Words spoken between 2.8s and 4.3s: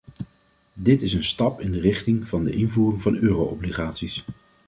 van euro-obligaties.